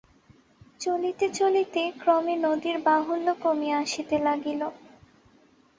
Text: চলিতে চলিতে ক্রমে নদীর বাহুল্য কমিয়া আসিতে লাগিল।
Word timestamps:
চলিতে 0.79 1.25
চলিতে 1.31 1.81
ক্রমে 1.99 2.35
নদীর 2.45 2.77
বাহুল্য 2.87 3.27
কমিয়া 3.43 3.77
আসিতে 3.83 4.15
লাগিল। 4.27 4.61